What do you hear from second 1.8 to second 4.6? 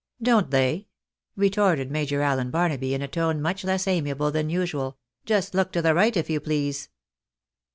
Major Allen Barnaby, in a tone much less amiable than